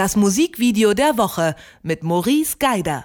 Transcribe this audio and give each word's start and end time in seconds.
Das 0.00 0.16
Musikvideo 0.16 0.94
der 0.94 1.18
Woche 1.18 1.54
mit 1.82 2.02
Maurice 2.02 2.56
Geider. 2.58 3.04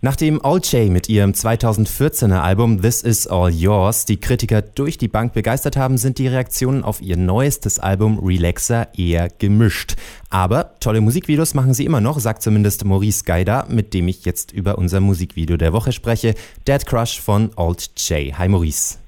Nachdem 0.00 0.40
All 0.44 0.60
J 0.60 0.88
mit 0.88 1.08
ihrem 1.08 1.32
2014er 1.32 2.38
Album 2.38 2.80
This 2.80 3.02
Is 3.02 3.26
All 3.26 3.50
Yours 3.50 4.04
die 4.04 4.18
Kritiker 4.20 4.62
durch 4.62 4.98
die 4.98 5.08
Bank 5.08 5.32
begeistert 5.32 5.76
haben, 5.76 5.98
sind 5.98 6.18
die 6.18 6.28
Reaktionen 6.28 6.84
auf 6.84 7.02
ihr 7.02 7.16
neuestes 7.16 7.80
Album 7.80 8.20
Relaxer 8.20 8.96
eher 8.96 9.30
gemischt. 9.30 9.96
Aber 10.30 10.78
tolle 10.78 11.00
Musikvideos 11.00 11.54
machen 11.54 11.74
sie 11.74 11.86
immer 11.86 12.00
noch, 12.00 12.20
sagt 12.20 12.42
zumindest 12.42 12.84
Maurice 12.84 13.24
Geider, 13.24 13.66
mit 13.68 13.94
dem 13.94 14.06
ich 14.06 14.24
jetzt 14.24 14.52
über 14.52 14.78
unser 14.78 15.00
Musikvideo 15.00 15.56
der 15.56 15.72
Woche 15.72 15.90
spreche, 15.90 16.36
Dead 16.68 16.86
Crush 16.86 17.20
von 17.20 17.50
Alt 17.56 17.90
J. 17.96 18.38
Hi 18.38 18.46
Maurice. 18.46 19.01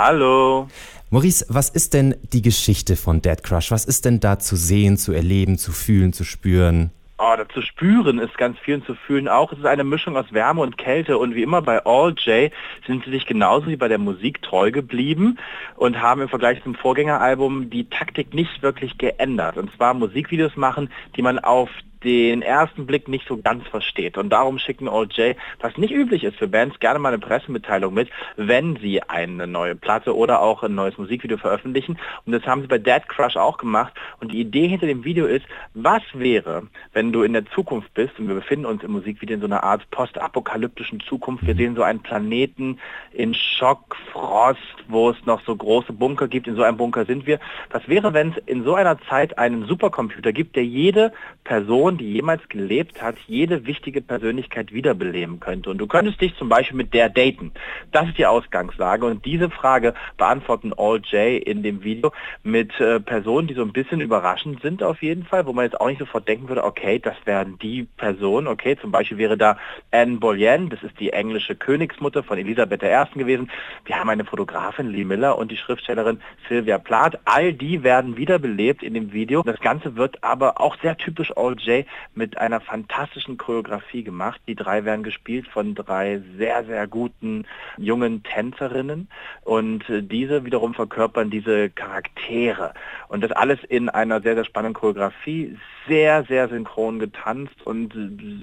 Hallo. 0.00 0.68
Maurice, 1.10 1.44
was 1.48 1.70
ist 1.70 1.92
denn 1.92 2.14
die 2.32 2.40
Geschichte 2.40 2.94
von 2.94 3.20
Dead 3.20 3.42
Crush? 3.42 3.72
Was 3.72 3.84
ist 3.84 4.04
denn 4.04 4.20
da 4.20 4.38
zu 4.38 4.54
sehen, 4.54 4.96
zu 4.96 5.12
erleben, 5.12 5.58
zu 5.58 5.72
fühlen, 5.72 6.12
zu 6.12 6.22
spüren? 6.22 6.92
Oh, 7.18 7.34
da 7.36 7.48
zu 7.48 7.62
spüren 7.62 8.20
ist 8.20 8.38
ganz 8.38 8.60
viel 8.60 8.76
und 8.76 8.86
zu 8.86 8.94
fühlen 8.94 9.26
auch. 9.26 9.50
Es 9.50 9.58
ist 9.58 9.64
eine 9.64 9.82
Mischung 9.82 10.16
aus 10.16 10.32
Wärme 10.32 10.60
und 10.60 10.78
Kälte 10.78 11.18
und 11.18 11.34
wie 11.34 11.42
immer 11.42 11.62
bei 11.62 11.84
All 11.84 12.14
J 12.16 12.52
sind 12.86 13.04
sie 13.04 13.10
sich 13.10 13.26
genauso 13.26 13.66
wie 13.66 13.74
bei 13.74 13.88
der 13.88 13.98
Musik 13.98 14.40
treu 14.40 14.70
geblieben 14.70 15.36
und 15.74 16.00
haben 16.00 16.20
im 16.20 16.28
Vergleich 16.28 16.62
zum 16.62 16.76
Vorgängeralbum 16.76 17.68
die 17.68 17.90
Taktik 17.90 18.34
nicht 18.34 18.62
wirklich 18.62 18.98
geändert. 18.98 19.56
Und 19.56 19.74
zwar 19.74 19.94
Musikvideos 19.94 20.54
machen, 20.54 20.90
die 21.16 21.22
man 21.22 21.40
auf 21.40 21.70
den 22.04 22.42
ersten 22.42 22.86
Blick 22.86 23.08
nicht 23.08 23.26
so 23.26 23.36
ganz 23.38 23.66
versteht. 23.68 24.18
Und 24.18 24.30
darum 24.30 24.58
schicken 24.58 24.88
OJ, 24.88 25.34
was 25.60 25.76
nicht 25.76 25.92
üblich 25.92 26.24
ist 26.24 26.36
für 26.36 26.48
Bands, 26.48 26.78
gerne 26.80 26.98
mal 26.98 27.08
eine 27.08 27.18
Pressemitteilung 27.18 27.94
mit, 27.94 28.08
wenn 28.36 28.76
sie 28.76 29.02
eine 29.02 29.46
neue 29.46 29.74
Platte 29.74 30.16
oder 30.16 30.40
auch 30.40 30.62
ein 30.62 30.74
neues 30.74 30.98
Musikvideo 30.98 31.38
veröffentlichen. 31.38 31.98
Und 32.24 32.32
das 32.32 32.44
haben 32.44 32.62
sie 32.62 32.68
bei 32.68 32.78
Dead 32.78 33.08
Crush 33.08 33.36
auch 33.36 33.58
gemacht. 33.58 33.94
Und 34.20 34.32
die 34.32 34.40
Idee 34.40 34.68
hinter 34.68 34.86
dem 34.86 35.04
Video 35.04 35.26
ist, 35.26 35.44
was 35.74 36.02
wäre, 36.12 36.64
wenn 36.92 37.12
du 37.12 37.22
in 37.22 37.32
der 37.32 37.46
Zukunft 37.46 37.92
bist, 37.94 38.18
und 38.18 38.28
wir 38.28 38.34
befinden 38.34 38.66
uns 38.66 38.82
im 38.82 38.92
Musikvideo 38.92 39.34
in 39.34 39.40
so 39.40 39.46
einer 39.46 39.64
Art 39.64 39.90
postapokalyptischen 39.90 41.00
Zukunft, 41.00 41.46
wir 41.46 41.54
sehen 41.54 41.74
so 41.74 41.82
einen 41.82 42.00
Planeten 42.00 42.78
in 43.12 43.34
Schockfrost, 43.34 44.58
wo 44.88 45.10
es 45.10 45.16
noch 45.26 45.40
so 45.44 45.54
große 45.54 45.92
Bunker 45.92 46.28
gibt, 46.28 46.46
in 46.46 46.56
so 46.56 46.62
einem 46.62 46.76
Bunker 46.76 47.04
sind 47.04 47.26
wir. 47.26 47.40
Was 47.70 47.88
wäre, 47.88 48.14
wenn 48.14 48.30
es 48.30 48.36
in 48.46 48.64
so 48.64 48.74
einer 48.74 48.98
Zeit 49.08 49.38
einen 49.38 49.66
Supercomputer 49.66 50.32
gibt, 50.32 50.56
der 50.56 50.64
jede 50.64 51.12
Person 51.44 51.87
Person, 51.88 51.98
die 51.98 52.12
jemals 52.12 52.46
gelebt 52.48 53.00
hat, 53.00 53.16
jede 53.26 53.66
wichtige 53.66 54.02
Persönlichkeit 54.02 54.72
wiederbeleben 54.72 55.40
könnte. 55.40 55.70
Und 55.70 55.78
du 55.78 55.86
könntest 55.86 56.20
dich 56.20 56.36
zum 56.36 56.48
Beispiel 56.48 56.76
mit 56.76 56.92
der 56.92 57.08
daten. 57.08 57.52
Das 57.92 58.08
ist 58.08 58.18
die 58.18 58.26
Ausgangslage. 58.26 59.06
Und 59.06 59.24
diese 59.24 59.48
Frage 59.48 59.94
beantworten 60.18 60.72
All 60.76 61.00
J 61.00 61.42
in 61.42 61.62
dem 61.62 61.82
Video 61.82 62.12
mit 62.42 62.78
äh, 62.80 63.00
Personen, 63.00 63.48
die 63.48 63.54
so 63.54 63.62
ein 63.62 63.72
bisschen 63.72 64.00
überraschend 64.00 64.60
sind 64.60 64.82
auf 64.82 65.02
jeden 65.02 65.24
Fall, 65.24 65.46
wo 65.46 65.52
man 65.52 65.64
jetzt 65.64 65.80
auch 65.80 65.88
nicht 65.88 65.98
sofort 65.98 66.28
denken 66.28 66.48
würde, 66.48 66.64
okay, 66.64 66.98
das 66.98 67.16
wären 67.24 67.58
die 67.58 67.84
Personen. 67.96 68.48
Okay, 68.48 68.76
zum 68.78 68.90
Beispiel 68.90 69.16
wäre 69.16 69.38
da 69.38 69.56
Anne 69.90 70.18
Boleyn, 70.18 70.68
das 70.68 70.82
ist 70.82 71.00
die 71.00 71.10
englische 71.10 71.54
Königsmutter 71.54 72.22
von 72.22 72.38
Elisabeth 72.38 72.82
I. 72.82 73.18
gewesen. 73.18 73.50
Wir 73.86 73.98
haben 73.98 74.10
eine 74.10 74.24
Fotografin, 74.24 74.90
Lee 74.90 75.04
Miller, 75.04 75.38
und 75.38 75.50
die 75.50 75.56
Schriftstellerin 75.56 76.20
Sylvia 76.48 76.78
Plath. 76.78 77.18
All 77.24 77.52
die 77.52 77.82
werden 77.82 78.16
wiederbelebt 78.16 78.82
in 78.82 78.94
dem 78.94 79.12
Video. 79.12 79.42
Das 79.42 79.60
Ganze 79.60 79.96
wird 79.96 80.22
aber 80.22 80.60
auch 80.60 80.76
sehr 80.82 80.96
typisch 80.96 81.32
All 81.36 81.54
J 81.58 81.77
mit 82.14 82.38
einer 82.38 82.60
fantastischen 82.60 83.38
Choreografie 83.38 84.02
gemacht. 84.02 84.40
Die 84.46 84.54
drei 84.54 84.84
werden 84.84 85.02
gespielt 85.02 85.48
von 85.48 85.74
drei 85.74 86.22
sehr, 86.36 86.64
sehr 86.64 86.86
guten 86.86 87.46
jungen 87.76 88.22
Tänzerinnen 88.22 89.08
und 89.44 89.88
äh, 89.88 90.02
diese 90.02 90.44
wiederum 90.44 90.74
verkörpern 90.74 91.30
diese 91.30 91.70
Charaktere. 91.70 92.74
Und 93.08 93.22
das 93.22 93.32
alles 93.32 93.58
in 93.64 93.88
einer 93.88 94.20
sehr, 94.20 94.34
sehr 94.34 94.44
spannenden 94.44 94.74
Choreografie, 94.74 95.56
sehr, 95.86 96.24
sehr 96.24 96.48
synchron 96.48 96.98
getanzt 96.98 97.56
und 97.64 97.94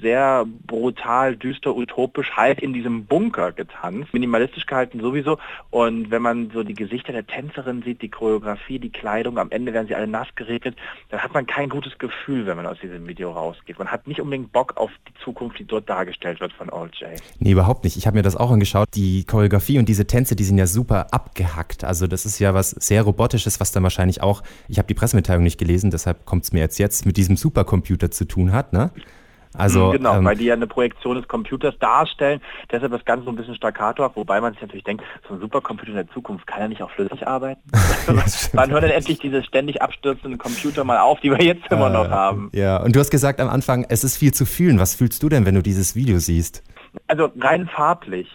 sehr 0.02 0.46
brutal, 0.66 1.36
düster, 1.36 1.76
utopisch 1.76 2.32
halt 2.32 2.60
in 2.60 2.74
diesem 2.74 3.06
Bunker 3.06 3.52
getanzt. 3.52 4.14
Minimalistisch 4.14 4.66
gehalten 4.66 5.00
sowieso. 5.00 5.38
Und 5.70 6.12
wenn 6.12 6.22
man 6.22 6.50
so 6.52 6.64
die 6.64 6.74
Gesichter 6.74 7.14
der 7.14 7.28
Tänzerin 7.28 7.84
sieht, 7.84 8.02
die 8.02 8.10
Choreografie, 8.10 8.80
die 8.80 8.92
Kleidung, 8.92 9.38
am 9.38 9.52
Ende 9.52 9.74
werden 9.74 9.88
sie 9.88 9.96
alle 9.96 10.08
nass 10.08 10.28
geregnet, 10.36 10.76
dann 11.10 11.22
hat 11.22 11.34
man 11.34 11.46
kein 11.46 11.70
gutes 11.70 11.98
Gefühl, 11.98 12.46
wenn 12.46 12.58
man 12.58 12.66
aus 12.66 12.80
diesem 12.80 13.08
Video 13.08 13.25
rausgeht. 13.32 13.80
Man 13.80 13.88
hat 13.88 14.08
nicht 14.08 14.22
unbedingt 14.22 14.52
Bock 14.52 14.78
auf 14.78 14.92
die 15.08 15.14
Zukunft, 15.24 15.60
die 15.60 15.66
dort 15.66 15.90
dargestellt 15.90 16.40
wird 16.40 16.54
von 16.54 16.70
Old 16.70 16.96
Jay. 16.96 17.16
Nee, 17.40 17.52
überhaupt 17.52 17.84
nicht. 17.84 17.98
Ich 17.98 18.08
habe 18.08 18.18
mir 18.18 18.24
das 18.24 18.36
auch 18.36 18.52
angeschaut. 18.52 18.88
Die 18.96 19.24
Choreografie 19.24 19.80
und 19.80 19.90
diese 19.90 20.08
Tänze, 20.08 20.36
die 20.36 20.44
sind 20.44 20.58
ja 20.58 20.68
super 20.68 21.08
abgehackt. 21.12 21.84
Also 21.84 22.08
das 22.08 22.26
ist 22.26 22.40
ja 22.40 22.54
was 22.54 22.72
sehr 22.72 23.04
Robotisches, 23.04 23.60
was 23.60 23.72
dann 23.72 23.84
wahrscheinlich 23.84 24.22
auch, 24.22 24.44
ich 24.68 24.78
habe 24.78 24.88
die 24.88 24.94
Pressemitteilung 24.94 25.44
nicht 25.44 25.58
gelesen, 25.58 25.92
deshalb 25.92 26.26
kommt 26.26 26.44
es 26.44 26.52
mir 26.52 26.60
jetzt 26.60 26.78
jetzt, 26.78 27.06
mit 27.06 27.18
diesem 27.18 27.38
Supercomputer 27.38 28.12
zu 28.12 28.26
tun 28.26 28.52
hat, 28.52 28.74
ne? 28.74 28.92
Also, 29.58 29.92
genau, 29.92 30.18
ähm, 30.18 30.26
weil 30.26 30.36
die 30.36 30.46
ja 30.46 30.54
eine 30.54 30.68
Projektion 30.68 31.16
des 31.16 31.28
Computers 31.28 31.78
darstellen, 31.80 32.42
deshalb 32.72 32.92
das 32.92 33.06
Ganze 33.06 33.26
so 33.26 33.32
ein 33.32 33.36
bisschen 33.36 33.56
staccato, 33.56 34.10
wobei 34.16 34.42
man 34.42 34.54
sich 34.54 34.62
natürlich 34.62 34.84
denkt, 34.84 35.04
so 35.28 35.36
ein 35.36 35.40
Supercomputer 35.40 35.90
in 35.90 35.96
der 35.96 36.10
Zukunft 36.10 36.48
kann 36.48 36.62
ja 36.62 36.68
nicht 36.68 36.82
auch 36.82 36.92
flüssig 36.92 37.28
arbeiten. 37.28 37.62
Wann 38.54 38.72
hört 38.72 38.84
denn 38.84 38.92
endlich 38.92 39.20
diese 39.20 39.44
ständig 39.44 39.82
abstürzenden 39.82 40.38
Computer 40.38 40.84
mal 40.84 41.00
auf, 41.00 41.20
die 41.22 41.32
wir 41.32 41.42
jetzt 41.42 41.72
immer 41.72 41.88
äh, 41.88 41.94
noch 41.94 42.10
haben? 42.10 42.50
Ja, 42.54 42.78
und 42.78 42.96
du 42.96 43.00
hast 43.00 43.10
gesagt 43.10 43.40
am 43.40 43.50
Anfang, 43.50 43.86
es 43.90 44.04
ist 44.04 44.18
viel 44.18 44.34
zu 44.34 44.46
fühlen. 44.46 44.80
Was 44.80 44.96
fühlst 44.96 45.22
du 45.24 45.30
denn, 45.30 45.46
wenn 45.46 45.56
du 45.56 45.62
dieses 45.62 45.96
Video 45.96 46.20
siehst? 46.20 46.64
Also 47.08 47.30
rein 47.40 47.68
farblich 47.68 48.28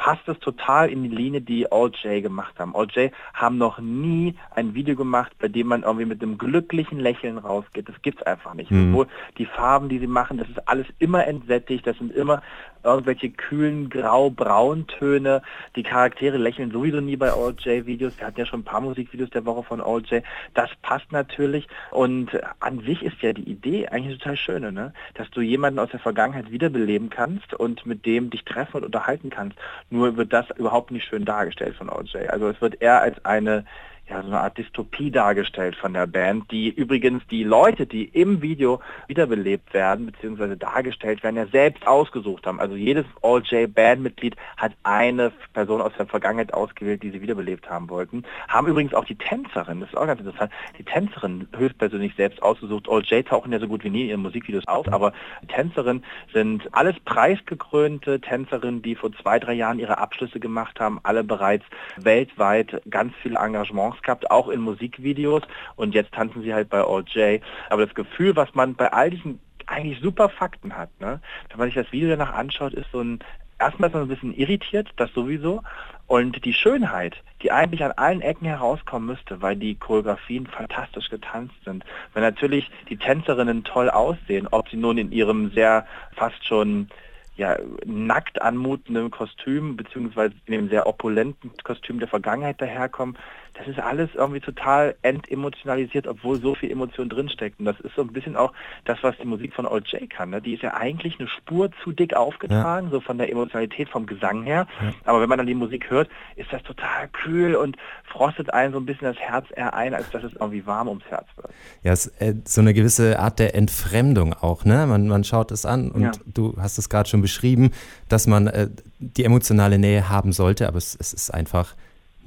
passt 0.00 0.26
es 0.28 0.38
total 0.38 0.88
in 0.88 1.02
die 1.02 1.10
Linie, 1.10 1.42
die 1.42 1.70
All 1.70 1.90
J 2.02 2.22
gemacht 2.22 2.58
haben. 2.58 2.74
All 2.74 2.86
J 2.86 3.12
haben 3.34 3.58
noch 3.58 3.80
nie 3.80 4.34
ein 4.54 4.72
Video 4.72 4.96
gemacht, 4.96 5.30
bei 5.38 5.46
dem 5.46 5.66
man 5.66 5.82
irgendwie 5.82 6.06
mit 6.06 6.22
einem 6.22 6.38
glücklichen 6.38 6.98
Lächeln 6.98 7.36
rausgeht. 7.36 7.86
Das 7.86 8.00
gibt's 8.00 8.22
einfach 8.22 8.54
nicht. 8.54 8.70
Mhm. 8.70 8.94
Obwohl 8.94 9.08
die 9.36 9.44
Farben, 9.44 9.90
die 9.90 9.98
sie 9.98 10.06
machen, 10.06 10.38
das 10.38 10.48
ist 10.48 10.66
alles 10.66 10.86
immer 10.98 11.26
entsättigt, 11.26 11.86
das 11.86 11.98
sind 11.98 12.12
immer 12.12 12.40
irgendwelche 12.82 13.30
kühlen 13.30 13.90
grau-braun-Töne. 13.90 15.42
Die 15.76 15.82
Charaktere 15.82 16.36
lächeln 16.36 16.70
sowieso 16.70 17.00
nie 17.00 17.16
bei 17.16 17.32
All 17.32 17.54
J 17.58 17.86
Videos. 17.86 18.18
Wir 18.18 18.26
hatten 18.26 18.40
ja 18.40 18.46
schon 18.46 18.60
ein 18.60 18.64
paar 18.64 18.80
Musikvideos 18.80 19.30
der 19.30 19.44
Woche 19.44 19.62
von 19.62 19.80
All 19.80 20.02
J. 20.02 20.22
Das 20.54 20.70
passt 20.82 21.12
natürlich 21.12 21.68
und 21.90 22.30
an 22.60 22.80
sich 22.80 23.02
ist 23.02 23.20
ja 23.22 23.32
die 23.32 23.48
Idee 23.48 23.88
eigentlich 23.88 24.18
total 24.18 24.36
schöne, 24.36 24.72
ne? 24.72 24.92
dass 25.14 25.30
du 25.30 25.40
jemanden 25.40 25.78
aus 25.78 25.90
der 25.90 26.00
Vergangenheit 26.00 26.50
wiederbeleben 26.50 27.10
kannst 27.10 27.54
und 27.54 27.86
mit 27.86 28.06
dem 28.06 28.30
dich 28.30 28.44
treffen 28.44 28.78
und 28.78 28.84
unterhalten 28.84 29.30
kannst. 29.30 29.58
Nur 29.90 30.16
wird 30.16 30.32
das 30.32 30.46
überhaupt 30.56 30.90
nicht 30.90 31.04
schön 31.04 31.24
dargestellt 31.24 31.76
von 31.76 31.88
OJ. 31.88 32.28
Also 32.28 32.48
es 32.48 32.60
wird 32.60 32.80
eher 32.80 33.00
als 33.00 33.24
eine 33.24 33.64
ja, 34.10 34.22
so 34.22 34.26
eine 34.26 34.40
Art 34.40 34.58
Dystopie 34.58 35.10
dargestellt 35.12 35.76
von 35.76 35.94
der 35.94 36.06
Band, 36.08 36.50
die 36.50 36.68
übrigens 36.68 37.22
die 37.30 37.44
Leute, 37.44 37.86
die 37.86 38.04
im 38.04 38.42
Video 38.42 38.80
wiederbelebt 39.06 39.72
werden, 39.72 40.06
beziehungsweise 40.06 40.56
dargestellt 40.56 41.22
werden, 41.22 41.36
ja 41.36 41.46
selbst 41.46 41.86
ausgesucht 41.86 42.44
haben. 42.46 42.58
Also 42.58 42.74
jedes 42.74 43.06
All-J-Bandmitglied 43.22 44.34
hat 44.56 44.72
eine 44.82 45.30
Person 45.52 45.80
aus 45.80 45.92
der 45.96 46.06
Vergangenheit 46.06 46.52
ausgewählt, 46.52 47.04
die 47.04 47.10
sie 47.10 47.22
wiederbelebt 47.22 47.70
haben 47.70 47.88
wollten. 47.88 48.24
Haben 48.48 48.66
übrigens 48.66 48.94
auch 48.94 49.04
die 49.04 49.14
Tänzerin, 49.14 49.80
das 49.80 49.90
ist 49.90 49.96
auch 49.96 50.06
ganz 50.06 50.20
interessant, 50.20 50.50
die 50.76 50.84
Tänzerin 50.84 51.46
höchstpersönlich 51.56 52.14
selbst 52.16 52.42
ausgesucht. 52.42 52.88
All-J 52.88 53.24
tauchen 53.26 53.52
ja 53.52 53.60
so 53.60 53.68
gut 53.68 53.84
wie 53.84 53.90
nie 53.90 54.02
in 54.02 54.08
ihren 54.08 54.22
Musikvideos 54.22 54.66
auf, 54.66 54.92
aber 54.92 55.12
die 55.42 55.46
Tänzerin 55.46 56.02
sind 56.32 56.68
alles 56.72 56.98
preisgekrönte 57.04 58.20
Tänzerinnen, 58.20 58.82
die 58.82 58.96
vor 58.96 59.12
zwei, 59.12 59.38
drei 59.38 59.52
Jahren 59.52 59.78
ihre 59.78 59.98
Abschlüsse 59.98 60.40
gemacht 60.40 60.80
haben, 60.80 60.98
alle 61.04 61.22
bereits 61.22 61.64
weltweit 61.96 62.82
ganz 62.90 63.14
viele 63.22 63.38
Engagements 63.38 63.99
gehabt, 64.02 64.30
auch 64.30 64.48
in 64.48 64.60
Musikvideos 64.60 65.42
und 65.76 65.94
jetzt 65.94 66.12
tanzen 66.12 66.42
sie 66.42 66.54
halt 66.54 66.68
bei 66.68 66.84
OJ. 66.84 67.40
Aber 67.68 67.86
das 67.86 67.94
Gefühl, 67.94 68.36
was 68.36 68.54
man 68.54 68.74
bei 68.74 68.92
all 68.92 69.10
diesen 69.10 69.40
eigentlich 69.66 70.00
super 70.00 70.28
Fakten 70.28 70.76
hat, 70.76 70.90
ne? 71.00 71.20
wenn 71.48 71.58
man 71.58 71.68
sich 71.68 71.76
das 71.76 71.92
Video 71.92 72.08
danach 72.08 72.32
anschaut, 72.32 72.74
ist 72.74 72.90
so 72.92 73.00
ein, 73.00 73.20
erstmal 73.58 73.90
man 73.90 74.02
ein 74.02 74.08
bisschen 74.08 74.34
irritiert, 74.34 74.88
das 74.96 75.12
sowieso, 75.12 75.62
und 76.06 76.44
die 76.44 76.54
Schönheit, 76.54 77.22
die 77.42 77.52
eigentlich 77.52 77.84
an 77.84 77.92
allen 77.92 78.20
Ecken 78.20 78.46
herauskommen 78.46 79.06
müsste, 79.06 79.40
weil 79.42 79.54
die 79.54 79.76
Choreografien 79.76 80.46
fantastisch 80.46 81.08
getanzt 81.08 81.54
sind, 81.64 81.84
weil 82.14 82.22
natürlich 82.22 82.68
die 82.88 82.96
Tänzerinnen 82.96 83.62
toll 83.62 83.88
aussehen, 83.88 84.48
ob 84.50 84.68
sie 84.68 84.76
nun 84.76 84.98
in 84.98 85.12
ihrem 85.12 85.52
sehr 85.52 85.86
fast 86.16 86.44
schon 86.44 86.88
ja, 87.36 87.56
nackt 87.86 88.42
anmutenden 88.42 89.10
Kostüm, 89.10 89.76
beziehungsweise 89.76 90.34
in 90.46 90.52
dem 90.52 90.68
sehr 90.68 90.86
opulenten 90.86 91.52
Kostüm 91.62 91.98
der 91.98 92.08
Vergangenheit 92.08 92.60
daherkommen, 92.60 93.16
das 93.60 93.68
ist 93.68 93.78
alles 93.78 94.08
irgendwie 94.14 94.40
total 94.40 94.94
entemotionalisiert, 95.02 96.06
obwohl 96.06 96.40
so 96.40 96.54
viel 96.54 96.70
Emotion 96.70 97.10
drinsteckt. 97.10 97.58
Und 97.58 97.66
das 97.66 97.78
ist 97.80 97.94
so 97.94 98.00
ein 98.00 98.12
bisschen 98.12 98.34
auch 98.34 98.52
das, 98.86 98.98
was 99.02 99.14
die 99.18 99.26
Musik 99.26 99.52
von 99.52 99.66
Old 99.66 99.86
J 99.88 100.08
kann. 100.08 100.30
Ne? 100.30 100.40
Die 100.40 100.54
ist 100.54 100.62
ja 100.62 100.74
eigentlich 100.74 101.20
eine 101.20 101.28
Spur 101.28 101.70
zu 101.84 101.92
dick 101.92 102.14
aufgetragen, 102.14 102.86
ja. 102.86 102.92
so 102.92 103.00
von 103.00 103.18
der 103.18 103.30
Emotionalität, 103.30 103.90
vom 103.90 104.06
Gesang 104.06 104.44
her. 104.44 104.66
Ja. 104.82 104.92
Aber 105.04 105.20
wenn 105.20 105.28
man 105.28 105.36
dann 105.36 105.46
die 105.46 105.54
Musik 105.54 105.90
hört, 105.90 106.08
ist 106.36 106.50
das 106.52 106.62
total 106.62 107.08
kühl 107.08 107.54
und 107.54 107.76
frostet 108.04 108.52
einen 108.54 108.72
so 108.72 108.80
ein 108.80 108.86
bisschen 108.86 109.04
das 109.04 109.18
Herz 109.18 109.46
eher 109.54 109.74
ein, 109.74 109.92
als 109.92 110.08
dass 110.10 110.24
es 110.24 110.32
irgendwie 110.32 110.64
warm 110.66 110.88
ums 110.88 111.04
Herz 111.10 111.26
wird. 111.36 111.50
Ja, 111.82 111.92
es 111.92 112.06
ist 112.06 112.20
äh, 112.22 112.34
so 112.46 112.62
eine 112.62 112.72
gewisse 112.72 113.18
Art 113.18 113.38
der 113.38 113.54
Entfremdung 113.54 114.32
auch. 114.32 114.64
Ne? 114.64 114.86
Man, 114.86 115.06
man 115.06 115.22
schaut 115.22 115.52
es 115.52 115.66
an 115.66 115.90
und 115.90 116.02
ja. 116.02 116.12
du 116.26 116.56
hast 116.58 116.78
es 116.78 116.88
gerade 116.88 117.10
schon 117.10 117.20
beschrieben, 117.20 117.72
dass 118.08 118.26
man 118.26 118.46
äh, 118.46 118.68
die 118.98 119.24
emotionale 119.24 119.78
Nähe 119.78 120.08
haben 120.08 120.32
sollte, 120.32 120.66
aber 120.66 120.78
es, 120.78 120.96
es 120.98 121.12
ist 121.12 121.30
einfach 121.30 121.74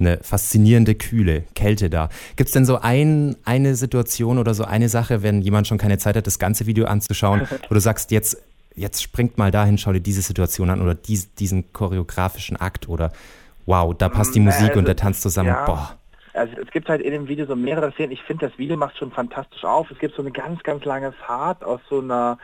eine 0.00 0.18
faszinierende 0.22 0.94
Kühle, 0.94 1.44
Kälte 1.54 1.90
da. 1.90 2.08
Gibt 2.36 2.48
es 2.48 2.52
denn 2.52 2.64
so 2.64 2.80
ein, 2.80 3.36
eine 3.44 3.74
Situation 3.74 4.38
oder 4.38 4.54
so 4.54 4.64
eine 4.64 4.88
Sache, 4.88 5.22
wenn 5.22 5.40
jemand 5.40 5.66
schon 5.66 5.78
keine 5.78 5.98
Zeit 5.98 6.16
hat, 6.16 6.26
das 6.26 6.38
ganze 6.38 6.66
Video 6.66 6.86
anzuschauen, 6.86 7.42
wo 7.68 7.74
du 7.74 7.80
sagst, 7.80 8.10
jetzt, 8.10 8.42
jetzt 8.74 9.02
springt 9.02 9.38
mal 9.38 9.50
dahin, 9.50 9.78
schau 9.78 9.92
dir 9.92 10.00
diese 10.00 10.22
Situation 10.22 10.70
an 10.70 10.80
oder 10.80 10.94
dies, 10.94 11.34
diesen 11.34 11.72
choreografischen 11.72 12.56
Akt 12.56 12.88
oder 12.88 13.12
wow, 13.66 13.94
da 13.96 14.08
passt 14.08 14.34
die 14.34 14.40
mm, 14.40 14.44
Musik 14.44 14.68
also, 14.70 14.78
und 14.80 14.88
der 14.88 14.96
Tanz 14.96 15.20
zusammen. 15.20 15.48
Ja. 15.48 15.64
Boah. 15.64 15.98
Also 16.34 16.52
es 16.60 16.70
gibt 16.72 16.88
halt 16.88 17.00
in 17.00 17.12
dem 17.12 17.28
Video 17.28 17.46
so 17.46 17.54
mehrere 17.54 17.92
Szenen. 17.92 18.10
Ich 18.10 18.22
finde, 18.22 18.48
das 18.48 18.58
Video 18.58 18.76
macht 18.76 18.98
schon 18.98 19.12
fantastisch 19.12 19.64
auf. 19.64 19.90
Es 19.92 19.98
gibt 20.00 20.16
so 20.16 20.22
eine 20.22 20.32
ganz, 20.32 20.62
ganz 20.64 20.84
lange 20.84 21.12
Fahrt 21.12 21.62
aus 21.62 21.80
so 21.88 22.00
einer 22.00 22.38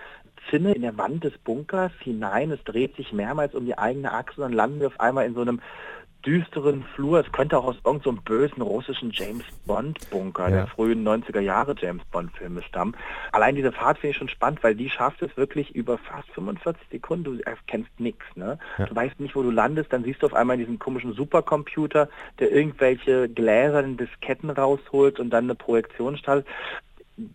Zinne 0.49 0.73
in 0.73 0.82
der 0.82 0.96
Wand 0.96 1.25
des 1.25 1.37
Bunkers 1.38 1.91
hinein. 2.00 2.53
Es 2.53 2.62
dreht 2.64 2.94
sich 2.96 3.12
mehrmals 3.12 3.55
um 3.55 3.67
die 3.67 3.76
eigene 3.76 4.12
Achse 4.12 4.37
und 4.37 4.43
dann 4.43 4.53
landen 4.53 4.81
wir 4.81 4.87
auf 4.87 5.00
einmal 5.00 5.26
in 5.26 5.35
so 5.35 5.41
einem 5.41 5.61
düsteren 6.25 6.84
Flur. 6.94 7.20
Es 7.20 7.32
könnte 7.32 7.58
auch 7.58 7.64
aus 7.64 7.76
irgendeinem 7.84 8.17
so 8.17 8.22
bösen 8.22 8.62
russischen 8.62 9.11
James 9.12 9.44
Bond-Bunker 9.67 10.44
ja. 10.44 10.50
der 10.50 10.67
frühen 10.67 11.06
90er 11.06 11.40
Jahre 11.40 11.75
James 11.78 12.02
Bond-Filme 12.11 12.62
stammen. 12.62 12.96
Allein 13.32 13.55
diese 13.55 13.72
Fahrt 13.72 13.99
finde 13.99 14.12
ich 14.12 14.17
schon 14.17 14.28
spannend, 14.28 14.62
weil 14.62 14.75
die 14.75 14.90
schafft 14.90 15.22
es 15.22 15.37
wirklich 15.37 15.75
über 15.75 15.99
fast 15.99 16.28
45 16.31 16.88
Sekunden. 16.90 17.25
Du 17.25 17.38
erkennst 17.43 17.99
nichts. 17.99 18.25
Ne? 18.34 18.58
Ja. 18.78 18.87
Du 18.87 18.94
weißt 18.94 19.20
nicht, 19.20 19.34
wo 19.34 19.43
du 19.43 19.50
landest. 19.50 19.93
Dann 19.93 20.05
siehst 20.05 20.22
du 20.22 20.26
auf 20.26 20.34
einmal 20.34 20.56
diesen 20.56 20.78
komischen 20.78 21.12
Supercomputer, 21.12 22.08
der 22.38 22.52
irgendwelche 22.52 23.28
gläsernen 23.28 23.96
Disketten 23.96 24.50
rausholt 24.50 25.20
und 25.20 25.31
dann 25.31 25.44
eine 25.44 25.55
Projektion 25.55 26.17
startet 26.17 26.46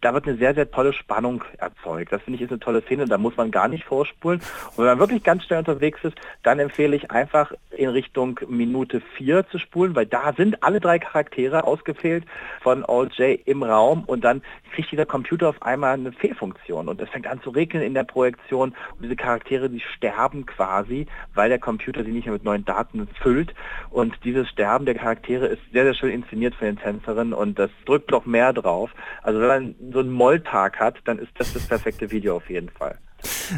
da 0.02 0.14
wird 0.14 0.28
eine 0.28 0.38
sehr, 0.38 0.54
sehr 0.54 0.70
tolle 0.70 0.94
Spannung 0.94 1.44
erzeugt. 1.58 2.12
Das 2.12 2.22
finde 2.22 2.38
ich 2.38 2.42
ist 2.44 2.52
eine 2.52 2.60
tolle 2.60 2.82
Szene, 2.84 3.06
da 3.06 3.18
muss 3.18 3.38
man 3.38 3.52
gar 3.52 3.68
nicht 3.68 3.84
vorspulen. 3.84 4.42
Und 4.76 4.78
wenn 4.80 4.86
man 4.86 5.00
wirklich 5.00 5.24
ganz 5.24 5.44
schnell 5.44 5.60
unterwegs 5.60 6.00
ist, 6.04 6.16
dann 6.44 6.60
empfehle 6.60 6.96
ich 6.96 7.12
einfach 7.12 7.52
in 7.72 7.90
Richtung 7.90 8.40
Minute 8.48 9.02
4 9.18 9.48
zu 9.50 9.60
spulen, 9.60 9.96
weil 9.96 10.06
da 10.06 10.34
sind 10.34 10.64
alle 10.64 10.80
drei 10.80 11.00
Charaktere 11.00 11.64
ausgefehlt 11.64 12.26
von 12.62 12.84
All 12.86 13.10
J 13.18 13.40
im 13.46 13.64
Raum 13.64 14.04
und 14.06 14.24
dann 14.24 14.42
kriegt 14.74 14.92
dieser 14.92 15.06
Computer 15.06 15.50
auf 15.50 15.62
einmal 15.62 15.94
eine 15.94 16.12
Fehlfunktion 16.12 16.90
und 16.90 17.02
es 17.02 17.10
fängt 17.10 17.28
an 17.28 17.42
zu 17.42 17.50
regnen 17.50 17.84
in 17.84 17.94
der 17.94 18.04
Projektion 18.04 18.76
und 18.96 19.04
diese 19.04 19.16
Charaktere, 19.16 19.70
die 19.70 19.80
sterben 19.80 20.46
quasi, 20.46 21.08
weil 21.34 21.50
der 21.50 21.60
Computer 21.60 22.04
sie 22.04 22.12
nicht 22.12 22.26
mehr 22.26 22.34
mit 22.34 22.44
neuen 22.44 22.66
Daten 22.66 23.08
füllt 23.22 23.54
und 23.90 24.14
dieses 24.24 24.50
Sterben 24.50 24.86
der 24.86 24.96
Charaktere 24.96 25.48
ist 25.48 25.62
sehr, 25.72 25.86
sehr 25.86 25.94
schön 25.94 26.12
inszeniert 26.12 26.56
von 26.56 26.68
den 26.68 26.78
Tänzerinnen 26.78 27.34
und 27.34 27.58
das 27.58 27.70
drückt 27.86 28.12
noch 28.12 28.26
mehr 28.26 28.54
drauf. 28.54 28.92
Also 29.24 29.40
wenn 29.40 29.48
man 29.48 29.75
so 29.92 30.00
einen 30.00 30.12
Molltag 30.12 30.80
hat, 30.80 30.96
dann 31.06 31.20
ist 31.20 31.32
das 31.38 31.54
das 31.54 31.68
perfekte 31.68 32.12
Video 32.12 32.38
auf 32.38 32.50
jeden 32.50 32.70
Fall. 32.70 32.98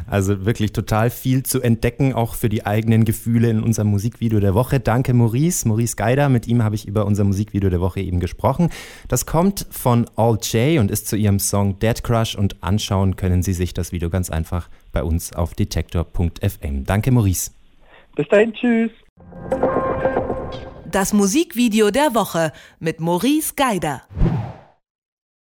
Also 0.08 0.46
wirklich 0.46 0.74
total 0.74 1.10
viel 1.10 1.44
zu 1.44 1.62
entdecken, 1.62 2.14
auch 2.14 2.36
für 2.36 2.50
die 2.50 2.66
eigenen 2.66 3.06
Gefühle 3.06 3.50
in 3.50 3.62
unserem 3.62 3.90
Musikvideo 3.90 4.40
der 4.40 4.54
Woche. 4.54 4.80
Danke 4.80 5.14
Maurice, 5.14 5.68
Maurice 5.68 5.96
Geider. 5.96 6.30
Mit 6.30 6.48
ihm 6.48 6.64
habe 6.64 6.76
ich 6.76 6.88
über 6.88 7.06
unser 7.06 7.24
Musikvideo 7.24 7.70
der 7.70 7.82
Woche 7.82 8.02
eben 8.02 8.20
gesprochen. 8.20 8.70
Das 9.08 9.26
kommt 9.26 9.66
von 9.70 10.06
All 10.16 10.38
J 10.42 10.80
und 10.80 10.92
ist 10.92 11.08
zu 11.08 11.16
ihrem 11.16 11.40
Song 11.40 11.80
Dead 11.80 12.02
Crush 12.04 12.36
und 12.36 12.64
anschauen 12.64 13.16
können 13.16 13.44
Sie 13.44 13.54
sich 13.54 13.74
das 13.74 13.92
Video 13.92 14.10
ganz 14.10 14.30
einfach 14.30 14.70
bei 14.92 15.04
uns 15.04 15.34
auf 15.34 15.54
detektor.fm. 15.54 16.86
Danke 16.86 17.12
Maurice. 17.12 17.52
Bis 18.16 18.28
dahin, 18.30 18.54
tschüss. 18.54 18.92
Das 20.90 21.14
Musikvideo 21.14 21.92
der 21.92 22.16
Woche 22.16 22.52
mit 22.80 23.00
Maurice 23.00 23.54
Geider. 23.56 24.04